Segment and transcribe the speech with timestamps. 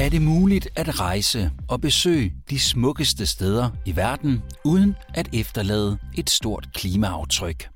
[0.00, 5.98] Er det muligt at rejse og besøge de smukkeste steder i verden uden at efterlade
[6.14, 7.68] et stort klimaaftryk?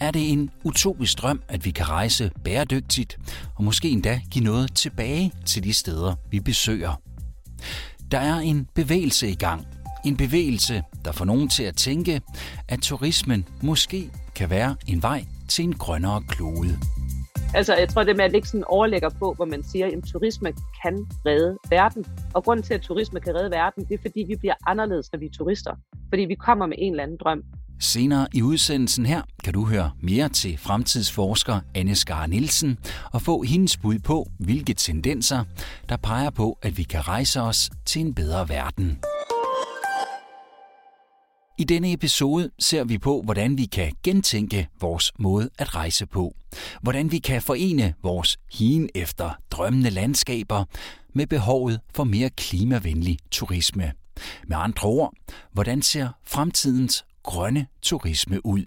[0.00, 3.18] Er det en utopisk drøm, at vi kan rejse bæredygtigt
[3.54, 7.00] og måske endda give noget tilbage til de steder, vi besøger?
[8.10, 9.66] Der er en bevægelse i gang.
[10.04, 12.20] En bevægelse, der får nogen til at tænke,
[12.68, 16.78] at turismen måske kan være en vej til en grønnere klode.
[17.54, 20.52] Altså, jeg tror, det med at lægge sådan overlægger på, hvor man siger, at turisme
[20.82, 22.04] kan redde verden.
[22.34, 25.18] Og grunden til, at turisme kan redde verden, det er, fordi vi bliver anderledes, når
[25.18, 25.74] vi er turister.
[26.08, 27.42] Fordi vi kommer med en eller anden drøm.
[27.80, 32.78] Senere i udsendelsen her kan du høre mere til fremtidsforsker Anne Skar Nielsen
[33.12, 35.44] og få hendes bud på, hvilke tendenser,
[35.88, 38.98] der peger på, at vi kan rejse os til en bedre verden.
[41.60, 46.34] I denne episode ser vi på, hvordan vi kan gentænke vores måde at rejse på.
[46.82, 50.64] Hvordan vi kan forene vores hien efter drømmende landskaber
[51.12, 53.92] med behovet for mere klimavenlig turisme.
[54.46, 55.12] Med andre ord,
[55.52, 58.64] hvordan ser fremtidens grønne turisme ud?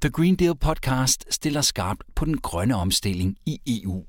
[0.00, 4.04] The Green Deal podcast stiller skarpt på den grønne omstilling i EU.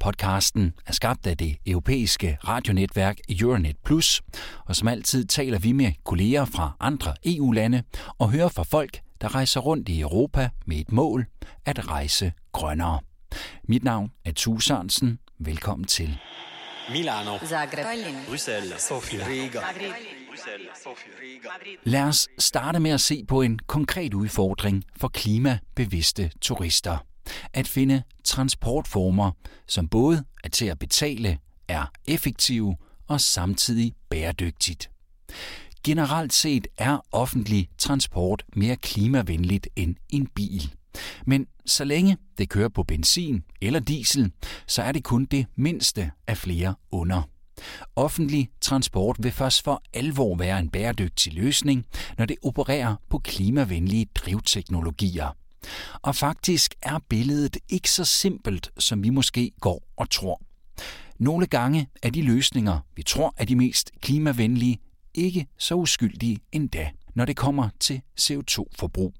[0.00, 4.22] Podcasten er skabt af det europæiske radionetværk Euronet Plus,
[4.66, 7.82] og som altid taler vi med kolleger fra andre EU-lande
[8.18, 11.26] og hører fra folk, der rejser rundt i Europa med et mål
[11.66, 13.00] at rejse grønnere.
[13.64, 15.18] Mit navn er Tue Sørensen.
[15.38, 16.18] Velkommen til.
[16.90, 17.86] Milano, Zagreb,
[18.28, 19.60] Bruxelles, Sofia, Riga.
[21.84, 26.98] Lad os starte med at se på en konkret udfordring for klimabevidste turister
[27.52, 29.30] at finde transportformer,
[29.66, 32.76] som både er til at betale, er effektive
[33.08, 34.90] og samtidig bæredygtigt.
[35.84, 40.72] Generelt set er offentlig transport mere klimavenligt end en bil.
[41.26, 44.32] Men så længe det kører på benzin eller diesel,
[44.66, 47.22] så er det kun det mindste af flere under.
[47.96, 51.86] Offentlig transport vil først for alvor være en bæredygtig løsning,
[52.18, 55.36] når det opererer på klimavenlige drivteknologier.
[56.02, 60.40] Og faktisk er billedet ikke så simpelt, som vi måske går og tror.
[61.18, 64.78] Nogle gange er de løsninger, vi tror er de mest klimavenlige,
[65.14, 69.14] ikke så uskyldige endda, når det kommer til CO2-forbrug.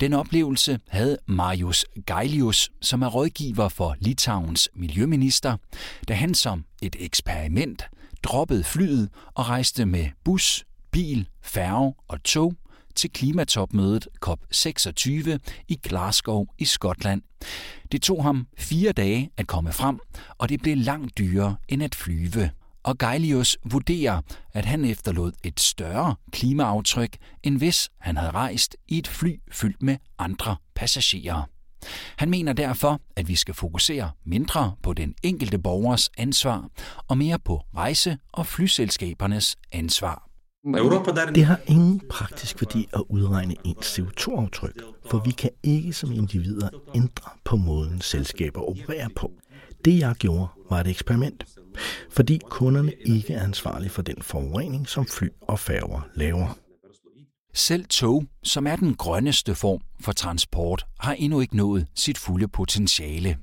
[0.00, 5.56] Den oplevelse havde Marius Geilius, som er rådgiver for Litauens miljøminister,
[6.08, 7.82] da han som et eksperiment
[8.22, 12.54] droppede flyet og rejste med bus, bil, færge og tog
[12.98, 15.38] til klimatopmødet COP26
[15.68, 17.22] i Glasgow i Skotland.
[17.92, 19.98] Det tog ham fire dage at komme frem,
[20.38, 22.50] og det blev langt dyrere end at flyve.
[22.82, 24.20] Og Geilius vurderer,
[24.52, 29.82] at han efterlod et større klimaaftryk, end hvis han havde rejst i et fly fyldt
[29.82, 31.42] med andre passagerer.
[32.16, 36.68] Han mener derfor, at vi skal fokusere mindre på den enkelte borgers ansvar
[37.08, 40.27] og mere på rejse- og flyselskabernes ansvar.
[41.34, 46.68] Det har ingen praktisk værdi at udregne ens CO2-aftryk, for vi kan ikke som individer
[46.94, 49.32] ændre på måden selskaber opererer på.
[49.84, 51.44] Det jeg gjorde var et eksperiment,
[52.10, 56.58] fordi kunderne ikke er ansvarlige for den forurening, som fly og færger laver.
[57.54, 62.48] Selv tog, som er den grønneste form for transport, har endnu ikke nået sit fulde
[62.48, 63.36] potentiale.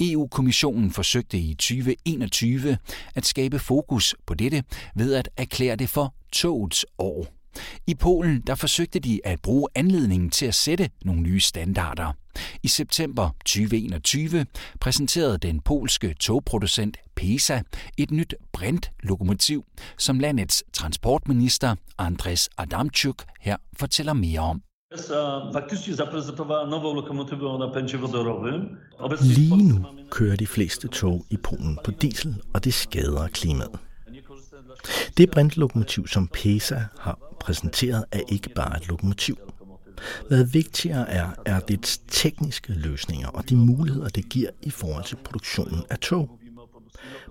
[0.00, 2.78] EU-kommissionen forsøgte i 2021
[3.14, 4.62] at skabe fokus på dette
[4.94, 7.26] ved at erklære det for togets år.
[7.86, 12.12] I Polen der forsøgte de at bruge anledningen til at sætte nogle nye standarder.
[12.62, 14.46] I september 2021
[14.80, 17.60] præsenterede den polske togproducent PESA
[17.96, 19.64] et nyt brintlokomotiv,
[19.98, 24.62] som landets transportminister Andres Adamczyk her fortæller mere om.
[29.20, 33.78] Lige nu kører de fleste tog i Polen på diesel, og det skader klimaet.
[35.16, 39.38] Det brintlokomotiv, som PESA har præsenteret, er ikke bare et lokomotiv.
[40.28, 45.16] Hvad vigtigere er, er dets tekniske løsninger og de muligheder, det giver i forhold til
[45.16, 46.38] produktionen af tog.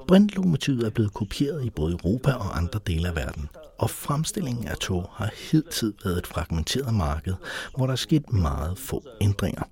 [0.07, 3.49] Brintlokomotivet er blevet kopieret i både Europa og andre dele af verden,
[3.79, 7.33] og fremstillingen af tog har hidtil været et fragmenteret marked,
[7.75, 9.63] hvor der er sket meget få ændringer.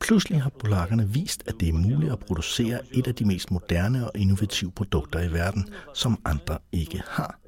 [0.00, 4.06] Pludselig har polakkerne vist, at det er muligt at producere et af de mest moderne
[4.06, 7.38] og innovative produkter i verden, som andre ikke har.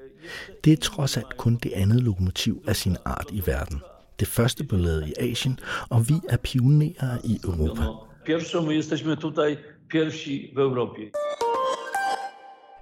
[0.64, 3.80] Det er trods alt kun det andet lokomotiv af sin art i verden.
[4.20, 5.58] Det første blev lavet i Asien,
[5.88, 7.82] og vi er pionerer i Europa.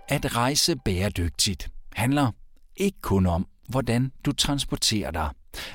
[0.09, 2.31] At rejse bæredygtigt handler
[2.77, 5.31] ikke kun om, hvordan du transporterer dig,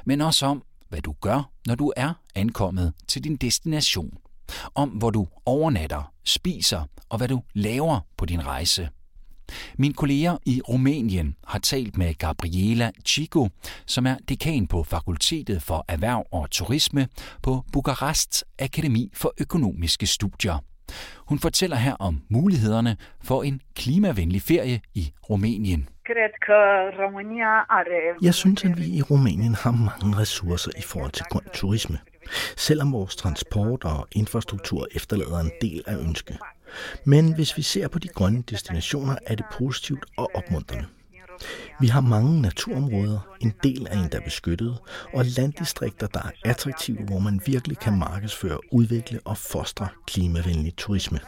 [0.06, 4.18] men også om, hvad du gør, når du er ankommet til din destination.
[4.76, 8.90] Om hvor du overnatter, spiser og hvad du laver på din rejse.
[9.78, 13.50] Min kolleger i Rumænien har talt med Gabriela Chico,
[13.86, 17.08] som er dekan på Fakultetet for Erhverv og Turisme
[17.44, 20.60] på Bukarest Akademi for Økonomiske Studier.
[21.18, 25.90] Hun fortæller her om mulighederne for en klimavenlig ferie i Rumænien.
[28.22, 32.00] Jeg synes, at vi i Rumænien har mange ressourcer i forhold til grøn turisme,
[32.58, 36.38] selvom vores transport og infrastruktur efterlader en del af ønske.
[37.06, 40.86] Men hvis vi ser på de grønne destinationer, er det positivt og opmuntrende.
[41.80, 44.78] Vi har mange naturområder, en del er endda beskyttet,
[45.14, 51.20] og landdistrikter, der er attraktive, hvor man virkelig kan markedsføre, udvikle og fostre klimavenlig turisme.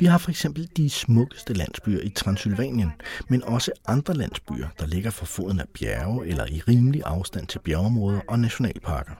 [0.00, 2.92] Vi har for eksempel de smukkeste landsbyer i Transylvanien,
[3.28, 7.58] men også andre landsbyer, der ligger for foden af bjerge eller i rimelig afstand til
[7.58, 9.12] bjergeområder og nationalparker.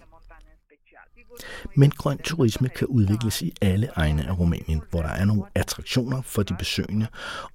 [1.77, 6.23] Men grøn turisme kan udvikles i alle egne af Rumænien, hvor der er nogle attraktioner
[6.23, 7.06] for de besøgende,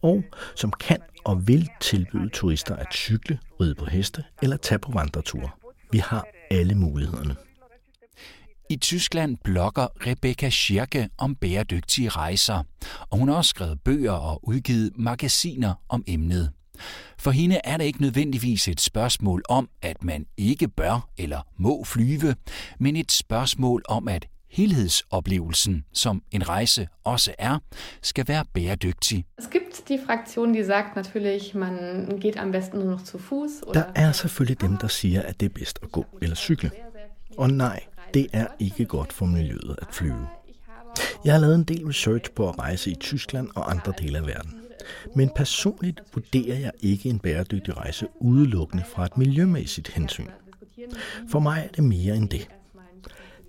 [0.01, 0.23] og
[0.55, 5.49] som kan og vil tilbyde turister at cykle, ride på heste eller tage på vandreture.
[5.91, 7.35] Vi har alle mulighederne.
[8.69, 12.63] I Tyskland blogger Rebecca Schirke om bæredygtige rejser,
[13.09, 16.51] og hun har også skrevet bøger og udgivet magasiner om emnet.
[17.17, 21.83] For hende er det ikke nødvendigvis et spørgsmål om, at man ikke bør eller må
[21.83, 22.35] flyve,
[22.79, 27.59] men et spørgsmål om, at helhedsoplevelsen, som en rejse også er,
[28.01, 29.25] skal være bæredygtig.
[29.39, 31.75] Es gibt die Fraktion, die sagt natürlich, man
[32.21, 33.51] geht am besten nur noch zu Fuß.
[33.73, 36.71] Der er selvfølgelig dem, der siger, at det er bedst at gå eller cykle.
[37.37, 37.79] Og nej,
[38.13, 40.27] det er ikke godt for miljøet at flyve.
[41.25, 44.25] Jeg har lavet en del research på at rejse i Tyskland og andre dele af
[44.25, 44.53] verden.
[45.15, 50.27] Men personligt vurderer jeg ikke en bæredygtig rejse udelukkende fra et miljømæssigt hensyn.
[51.31, 52.47] For mig er det mere end det.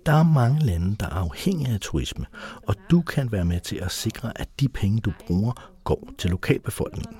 [0.05, 2.25] Der er mange lande, der er afhængige af turisme,
[2.67, 6.29] og du kan være med til at sikre, at de penge, du bruger, går til
[6.29, 7.17] lokalbefolkningen.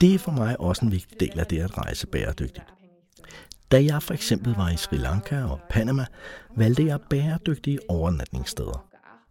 [0.00, 2.66] Det er for mig også en vigtig del af det at rejse bæredygtigt.
[3.70, 6.06] Da jeg for eksempel var i Sri Lanka og Panama,
[6.56, 8.86] valgte jeg bæredygtige overnatningssteder.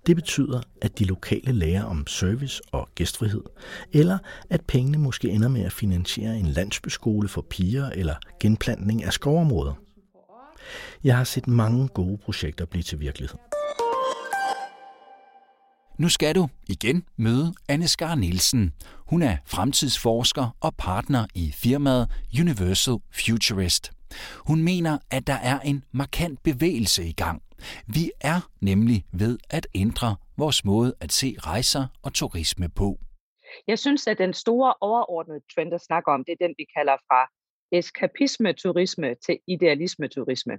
[0.07, 3.43] Det betyder, at de lokale lærer om service og gæstfrihed,
[3.91, 4.17] eller
[4.49, 9.73] at pengene måske ender med at finansiere en landsbyskole for piger eller genplantning af skovområder.
[11.03, 13.37] Jeg har set mange gode projekter blive til virkelighed.
[15.99, 18.73] Nu skal du igen møde Anne Skar Nielsen.
[19.09, 22.09] Hun er fremtidsforsker og partner i firmaet
[22.41, 23.91] Universal Futurist.
[24.47, 27.41] Hun mener, at der er en markant bevægelse i gang.
[27.87, 32.97] Vi er nemlig ved at ændre vores måde at se rejser og turisme på.
[33.67, 36.97] Jeg synes, at den store overordnede trend, der snakker om, det er den, vi kalder
[37.07, 37.21] fra
[37.71, 40.57] eskapisme-turisme til idealisme-turisme.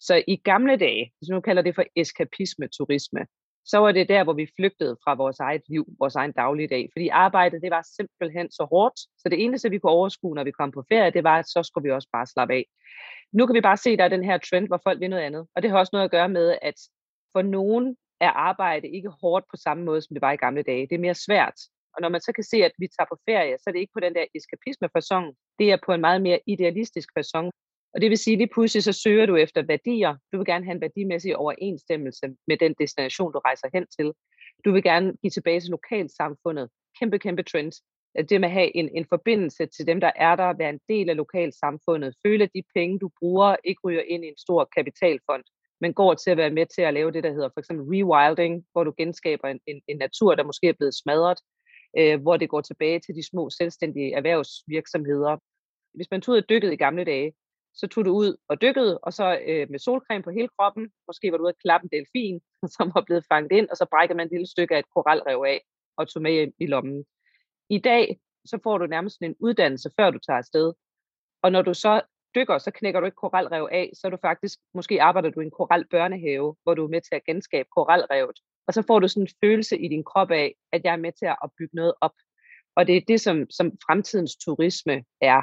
[0.00, 3.26] Så i gamle dage, hvis nu kalder det for eskapisme-turisme,
[3.64, 6.88] så var det der, hvor vi flygtede fra vores eget liv, vores egen dagligdag.
[6.92, 10.50] Fordi arbejdet, det var simpelthen så hårdt, så det eneste, vi kunne overskue, når vi
[10.50, 12.64] kom på ferie, det var, at så skulle vi også bare slappe af.
[13.32, 15.22] Nu kan vi bare se, at der er den her trend, hvor folk vil noget
[15.22, 15.46] andet.
[15.56, 16.74] Og det har også noget at gøre med, at
[17.32, 20.86] for nogen er arbejde ikke hårdt på samme måde, som det var i gamle dage.
[20.86, 21.58] Det er mere svært.
[21.96, 23.96] Og når man så kan se, at vi tager på ferie, så er det ikke
[23.96, 25.26] på den der eskapisme fasong
[25.58, 27.50] det er på en meget mere idealistisk fasong.
[27.94, 30.16] Og det vil sige, at lige pludselig så søger du efter værdier.
[30.32, 34.12] Du vil gerne have en værdimæssig overensstemmelse med den destination, du rejser hen til.
[34.64, 36.70] Du vil gerne give tilbage til lokalsamfundet.
[36.98, 37.72] Kæmpe, kæmpe trend.
[38.28, 41.10] Det med at have en, en forbindelse til dem, der er der, være en del
[41.10, 42.14] af lokalsamfundet.
[42.26, 45.44] Føle, at de penge, du bruger, ikke ryger ind i en stor kapitalfond,
[45.80, 48.64] men går til at være med til at lave det, der hedder for eksempel rewilding,
[48.72, 51.38] hvor du genskaber en, en, en natur, der måske er blevet smadret,
[51.98, 55.36] øh, hvor det går tilbage til de små selvstændige erhvervsvirksomheder.
[55.94, 57.32] Hvis man tog ud og dykkede i gamle dage,
[57.74, 61.32] så tog du ud og dykkede, og så øh, med solcreme på hele kroppen, måske
[61.32, 62.40] var du ude at klappe en delfin,
[62.76, 65.44] som var blevet fanget ind, og så brækkede man et lille stykke af et koralrev
[65.46, 65.60] af,
[65.96, 67.04] og tog med i lommen.
[67.70, 70.72] I dag, så får du nærmest en uddannelse, før du tager afsted.
[71.42, 72.00] Og når du så
[72.34, 75.44] dykker, så knækker du ikke koralrev af, så er du faktisk, måske arbejder du i
[75.44, 78.38] en koralbørnehave, hvor du er med til at genskabe koralrevet.
[78.68, 81.12] Og så får du sådan en følelse i din krop af, at jeg er med
[81.18, 82.16] til at bygge noget op.
[82.76, 85.42] Og det er det, som, som fremtidens turisme er.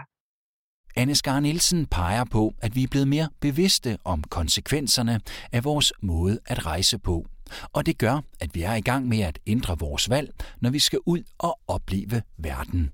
[0.96, 5.20] Anne Skar Nielsen peger på, at vi er blevet mere bevidste om konsekvenserne
[5.52, 7.26] af vores måde at rejse på.
[7.74, 10.30] Og det gør, at vi er i gang med at ændre vores valg,
[10.62, 12.92] når vi skal ud og opleve verden.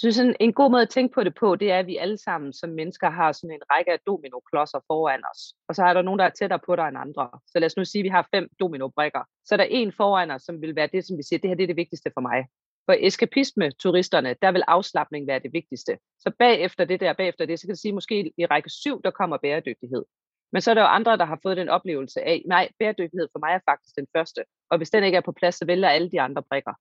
[0.00, 2.18] Så sådan en god måde at tænke på det på, det er, at vi alle
[2.18, 5.54] sammen som mennesker har sådan en række af dominoklodser foran os.
[5.68, 7.30] Og så er der nogen, der er tættere på dig end andre.
[7.46, 9.22] Så lad os nu sige, at vi har fem dominobrikker.
[9.44, 11.56] Så er der en foran os, som vil være det, som vi siger, det her
[11.56, 12.46] det er det vigtigste for mig.
[12.86, 15.98] For eskapisme-turisterne, der vil afslappning være det vigtigste.
[16.18, 19.10] Så bagefter det der, bagefter det, så kan du sige, måske i række 7, der
[19.10, 20.04] kommer bæredygtighed.
[20.52, 23.38] Men så er der jo andre, der har fået den oplevelse af, nej, bæredygtighed for
[23.38, 24.44] mig er faktisk den første.
[24.70, 26.72] Og hvis den ikke er på plads, så vælger alle de andre brikker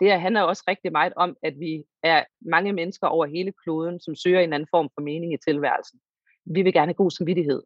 [0.00, 4.14] det handler også rigtig meget om, at vi er mange mennesker over hele kloden, som
[4.14, 5.98] søger en anden form for mening i tilværelsen.
[6.54, 7.62] Vi vil gerne have god samvittighed.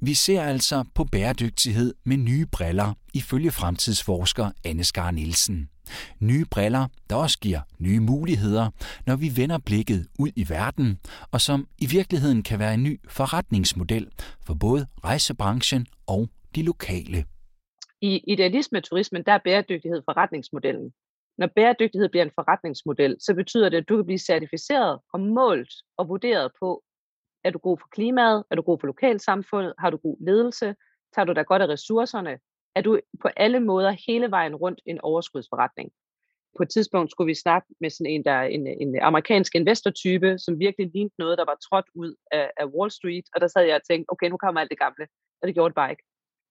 [0.00, 5.68] Vi ser altså på bæredygtighed med nye briller, ifølge fremtidsforsker Anne Skar Nielsen.
[6.20, 8.70] Nye briller, der også giver nye muligheder,
[9.06, 10.98] når vi vender blikket ud i verden,
[11.32, 14.08] og som i virkeligheden kan være en ny forretningsmodel
[14.46, 17.24] for både rejsebranchen og de lokale.
[18.00, 20.92] I idealisme-turismen, der er bæredygtighed forretningsmodellen.
[21.38, 25.74] Når bæredygtighed bliver en forretningsmodel, så betyder det, at du kan blive certificeret og målt
[25.96, 26.82] og vurderet på,
[27.44, 30.74] er du god for klimaet, er du god for lokalsamfundet, har du god ledelse,
[31.14, 32.38] tager du dig godt af ressourcerne,
[32.74, 35.90] er du på alle måder hele vejen rundt en overskudsforretning.
[36.56, 40.58] På et tidspunkt skulle vi snakke med sådan en, der en, en amerikansk investortype, som
[40.58, 43.76] virkelig lignede noget, der var trådt ud af, af Wall Street, og der sad jeg
[43.76, 45.06] og tænkte, okay, nu kommer alt det gamle,
[45.42, 46.02] og det gjorde det bare ikke.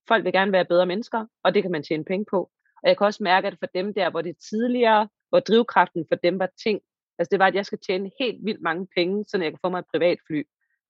[0.07, 2.51] Folk vil gerne være bedre mennesker, og det kan man tjene penge på.
[2.83, 6.15] Og jeg kan også mærke, at for dem der, hvor det tidligere, hvor drivkraften for
[6.15, 6.81] dem var ting,
[7.19, 9.69] altså det var, at jeg skal tjene helt vildt mange penge, så jeg kan få
[9.69, 10.43] mig et privatfly,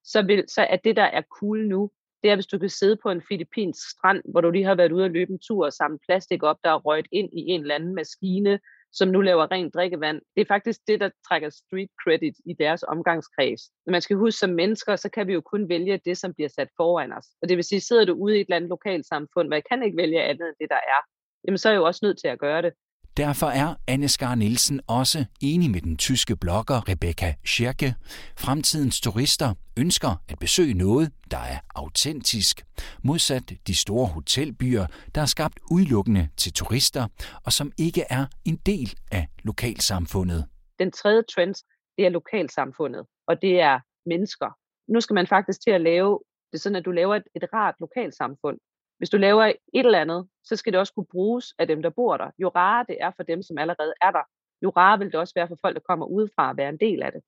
[0.03, 1.91] så, vil, så er det, der er cool nu,
[2.23, 4.91] det er, hvis du kan sidde på en filippinsk strand, hvor du lige har været
[4.91, 7.61] ude og løbe en tur og samle plastik op, der er røget ind i en
[7.61, 8.59] eller anden maskine,
[8.91, 10.21] som nu laver rent drikkevand.
[10.35, 13.61] Det er faktisk det, der trækker street credit i deres omgangskreds.
[13.85, 16.49] Når man skal huske, som mennesker, så kan vi jo kun vælge det, som bliver
[16.49, 17.27] sat foran os.
[17.41, 19.83] Og det vil sige, sidder du ude i et eller andet lokalsamfund, hvor jeg kan
[19.83, 21.01] ikke vælge andet end det, der er,
[21.47, 22.73] jamen så er jeg jo også nødt til at gøre det.
[23.17, 27.95] Derfor er Anne Skar Nielsen også enig med den tyske blogger Rebecca Schirke.
[28.39, 32.65] Fremtidens turister ønsker at besøge noget, der er autentisk,
[33.03, 37.07] modsat de store hotelbyer, der er skabt udelukkende til turister
[37.45, 40.45] og som ikke er en del af lokalsamfundet.
[40.79, 41.55] Den tredje trend,
[41.97, 44.49] det er lokalsamfundet, og det er mennesker.
[44.87, 46.19] Nu skal man faktisk til at lave
[46.51, 48.57] det sådan, at du laver et, et rart lokalsamfund,
[49.01, 51.89] hvis du laver et eller andet, så skal det også kunne bruges af dem, der
[51.89, 52.31] bor der.
[52.39, 54.23] Jo rarere det er for dem, som allerede er der,
[54.61, 57.03] jo rarere vil det også være for folk, der kommer udefra at være en del
[57.03, 57.21] af det.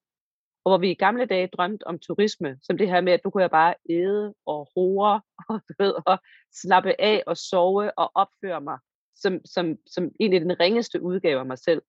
[0.65, 3.29] Og hvor vi i gamle dage drømte om turisme, som det her med, at du
[3.29, 6.17] kunne jeg bare æde og hore og, du ved, og
[6.53, 8.77] slappe af og sove og opføre mig
[9.15, 11.81] som, som, som egentlig den ringeste udgave af mig selv,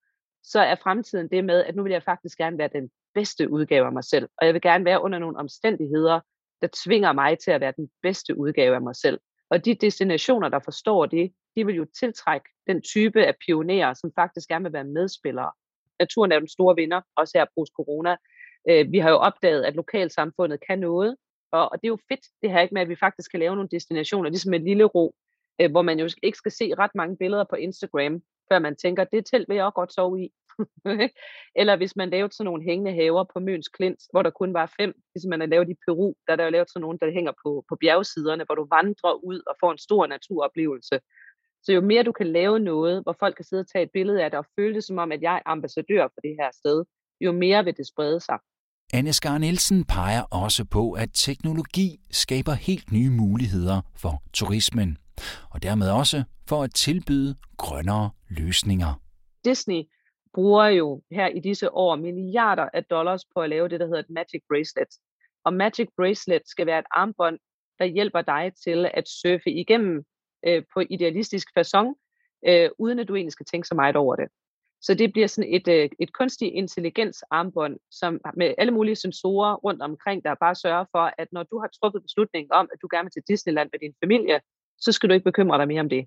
[0.43, 3.85] så er fremtiden det med, at nu vil jeg faktisk gerne være den bedste udgave
[3.85, 4.29] af mig selv.
[4.37, 6.19] Og jeg vil gerne være under nogle omstændigheder,
[6.61, 9.19] der tvinger mig til at være den bedste udgave af mig selv.
[9.49, 14.11] Og de destinationer, der forstår det, de vil jo tiltrække den type af pionerer, som
[14.15, 15.51] faktisk gerne vil være medspillere.
[15.99, 18.15] Naturen er den store vinder, også her post corona.
[18.69, 21.15] Øh, vi har jo opdaget, at lokalsamfundet kan noget,
[21.51, 23.69] og, det er jo fedt, det her ikke med, at vi faktisk kan lave nogle
[23.71, 25.15] destinationer, ligesom en lille ro,
[25.61, 28.21] øh, hvor man jo ikke skal se ret mange billeder på Instagram,
[28.51, 30.29] før man tænker, det telt vil jeg også godt sove i.
[31.59, 34.73] Eller hvis man lavede sådan nogle hængende haver på Møns Klint, hvor der kun var
[34.79, 37.11] fem, ligesom man har lavet i Peru, der er der jo lavet sådan nogle, der
[37.11, 40.99] hænger på, på bjergsiderne, hvor du vandrer ud og får en stor naturoplevelse.
[41.63, 44.23] Så jo mere du kan lave noget, hvor folk kan sidde og tage et billede
[44.23, 46.83] af det og føle det som om, at jeg er ambassadør for det her sted,
[47.21, 48.37] jo mere vil det sprede sig.
[48.93, 54.97] Anne Skar Nielsen peger også på, at teknologi skaber helt nye muligheder for turismen,
[55.49, 59.01] og dermed også for at tilbyde grønnere løsninger.
[59.45, 59.81] Disney
[60.35, 63.99] bruger jo her i disse år milliarder af dollars på at lave det, der hedder
[63.99, 64.91] et Magic Bracelet.
[65.45, 67.39] Og Magic Bracelet skal være et armbånd,
[67.79, 70.03] der hjælper dig til at surfe igennem
[70.47, 71.87] øh, på idealistisk façon,
[72.47, 74.27] øh, uden at du egentlig skal tænke så meget over det.
[74.81, 79.55] Så det bliver sådan et, øh, et kunstig intelligens armbånd, som med alle mulige sensorer
[79.55, 82.87] rundt omkring, der bare sørger for, at når du har truffet beslutningen om, at du
[82.91, 84.39] gerne vil til Disneyland med din familie,
[84.77, 86.05] så skal du ikke bekymre dig mere om det.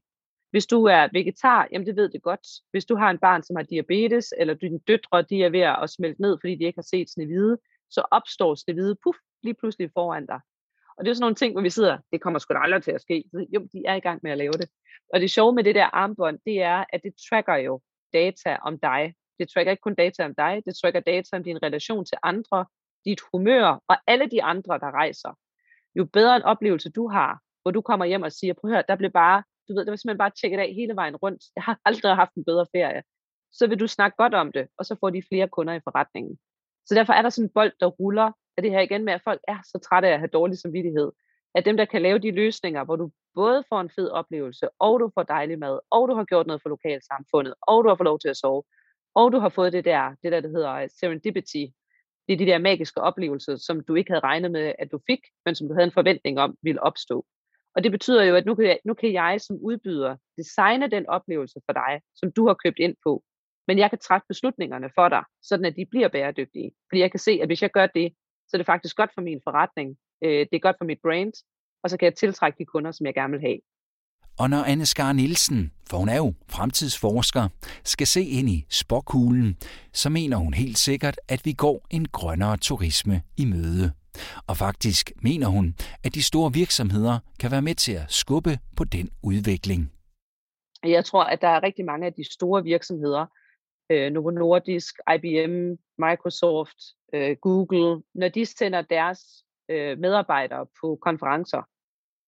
[0.51, 2.47] Hvis du er vegetar, jamen det ved det godt.
[2.71, 5.91] Hvis du har en barn, som har diabetes, eller dine døtre, de er ved at
[5.91, 7.59] smelte ned, fordi de ikke har set snevide,
[7.91, 10.41] så opstår snevide, puff, lige pludselig foran dig.
[10.99, 12.91] Og det er sådan nogle ting, hvor vi sidder, det kommer sgu da aldrig til
[12.91, 13.25] at ske.
[13.55, 14.69] Jo, de er i gang med at lave det.
[15.15, 17.81] Og det sjove med det der armbånd, det er, at det tracker jo
[18.13, 19.15] data om dig.
[19.39, 22.67] Det tracker ikke kun data om dig, det tracker data om din relation til andre,
[23.05, 25.39] dit humør og alle de andre, der rejser.
[25.95, 28.85] Jo bedre en oplevelse du har, hvor du kommer hjem og siger, prøv at høre,
[28.89, 31.43] der blev bare du ved, det var simpelthen bare tjekket af hele vejen rundt.
[31.57, 33.03] Jeg har aldrig haft en bedre ferie.
[33.53, 36.39] Så vil du snakke godt om det, og så får de flere kunder i forretningen.
[36.87, 39.23] Så derfor er der sådan en bold, der ruller af det her igen med, at
[39.25, 41.13] folk er så trætte af at have dårlig samvittighed.
[41.55, 45.01] At dem, der kan lave de løsninger, hvor du både får en fed oplevelse, og
[45.01, 48.05] du får dejlig mad, og du har gjort noget for lokalsamfundet, og du har fået
[48.05, 48.63] lov til at sove,
[49.15, 51.65] og du har fået det der, det der, der hedder øh, serendipity.
[52.27, 55.21] Det er de der magiske oplevelser, som du ikke havde regnet med, at du fik,
[55.45, 57.27] men som du havde en forventning om ville opstå.
[57.79, 61.07] Og det betyder jo, at nu kan, jeg, nu kan jeg som udbyder designe den
[61.09, 63.23] oplevelse for dig, som du har købt ind på.
[63.69, 66.71] Men jeg kan træffe beslutningerne for dig, sådan at de bliver bæredygtige.
[66.89, 68.13] Fordi jeg kan se, at hvis jeg gør det,
[68.49, 69.97] så er det faktisk godt for min forretning.
[70.25, 71.33] Øh, det er godt for mit brand,
[71.83, 73.59] og så kan jeg tiltrække de kunder, som jeg gerne vil have.
[74.39, 77.49] Og når Anne Skar Nielsen, for hun er jo fremtidsforsker,
[77.85, 79.57] skal se ind i spokhulen,
[79.93, 83.93] så mener hun helt sikkert, at vi går en grønnere turisme i møde.
[84.47, 88.85] Og faktisk mener hun, at de store virksomheder kan være med til at skubbe på
[88.85, 89.93] den udvikling.
[90.85, 93.27] Jeg tror, at der er rigtig mange af de store virksomheder,
[93.91, 96.79] øh, Novo Nordisk, IBM, Microsoft,
[97.15, 99.21] øh, Google, når de sender deres
[99.69, 101.63] øh, medarbejdere på konferencer,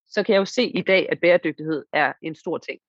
[0.08, 2.80] så kan jeg jo se i dag, at bæredygtighed er en stor ting.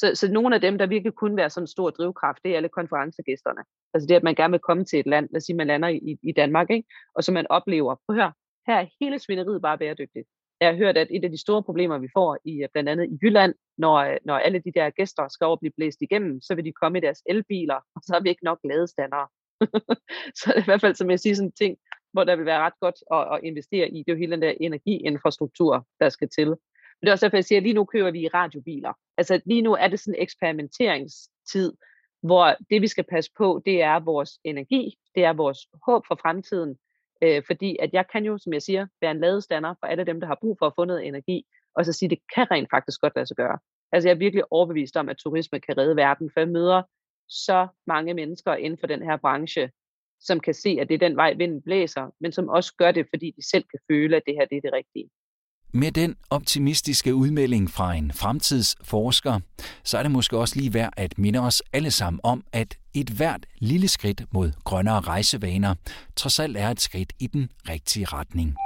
[0.00, 2.56] Så, så nogle af dem, der virkelig kunne være sådan en stor drivkraft, det er
[2.56, 3.62] alle konferencegæsterne.
[3.94, 5.88] Altså det, at man gerne vil komme til et land, lad os sige, man lander
[5.88, 6.88] i, i Danmark, ikke?
[7.14, 8.30] og så man oplever, prøv her,
[8.66, 10.28] her er hele svineriet bare bæredygtigt.
[10.60, 13.06] Jeg har hørt, at et af de store problemer, vi får i øh, blandt andet
[13.10, 16.54] i Jylland, når, øh, når alle de der gæster skal over blive blæst igennem, så
[16.54, 19.26] vil de komme i deres elbiler, og så har vi ikke nok ladestandere.
[20.38, 21.78] så det er i hvert fald, som jeg siger, sådan en ting,
[22.12, 23.98] hvor der vil være ret godt at, at investere i.
[23.98, 26.54] Det er jo hele den der energiinfrastruktur, der skal til.
[27.00, 28.92] Men det er også derfor, jeg siger, at lige nu kører vi i radiobiler.
[29.16, 31.72] Altså lige nu er det sådan en eksperimenteringstid,
[32.22, 36.18] hvor det vi skal passe på, det er vores energi, det er vores håb for
[36.22, 36.76] fremtiden,
[37.22, 40.20] øh, fordi at jeg kan jo, som jeg siger, være en ladestander for alle dem,
[40.20, 42.70] der har brug for at få noget energi, og så sige, at det kan rent
[42.70, 43.58] faktisk godt lade sig gøre.
[43.92, 46.82] Altså jeg er virkelig overbevist om, at turisme kan redde verden, for jeg møder
[47.28, 49.70] så mange mennesker inden for den her branche,
[50.20, 53.06] som kan se, at det er den vej, vinden blæser, men som også gør det,
[53.10, 55.10] fordi de selv kan føle, at det her det er det rigtige.
[55.72, 59.40] Med den optimistiske udmelding fra en fremtidsforsker,
[59.84, 63.08] så er det måske også lige værd at minde os alle sammen om, at et
[63.08, 65.74] hvert lille skridt mod grønnere rejsevaner
[66.16, 68.56] trods alt er et skridt i den rigtige retning.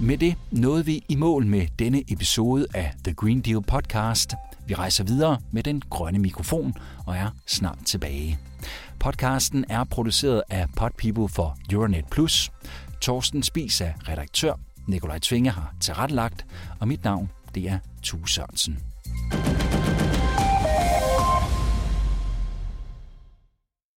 [0.00, 4.34] Med det nåede vi i mål med denne episode af The Green Deal podcast.
[4.66, 6.74] Vi rejser videre med den grønne mikrofon
[7.06, 8.38] og er snart tilbage.
[9.00, 12.50] Podcasten er produceret af Podpeople for Euronet Plus.
[13.00, 14.71] Torsten Spis er redaktør.
[14.86, 16.46] Nikolaj Tvinge har tilrettelagt,
[16.80, 18.78] og mit navn det er Tue Sørensen.